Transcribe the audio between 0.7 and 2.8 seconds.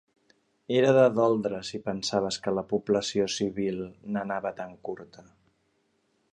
Era de doldre si pensaves que la